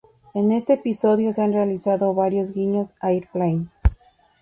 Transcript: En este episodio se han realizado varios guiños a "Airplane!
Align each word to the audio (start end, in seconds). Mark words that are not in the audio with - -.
En 0.33 0.51
este 0.51 0.73
episodio 0.73 1.31
se 1.31 1.43
han 1.43 1.53
realizado 1.53 2.15
varios 2.15 2.53
guiños 2.53 2.95
a 3.01 3.09
"Airplane! 3.09 3.67